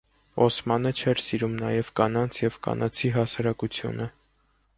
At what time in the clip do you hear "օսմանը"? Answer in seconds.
0.45-0.91